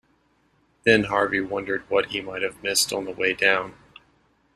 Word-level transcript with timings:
Then 0.83 1.03
Harvey 1.03 1.41
wondered 1.41 1.83
what 1.87 2.07
he 2.07 2.21
might 2.21 2.41
have 2.41 2.63
missed 2.63 2.91
on 2.91 3.05
the 3.05 3.11
way 3.11 3.33
down. 3.33 3.75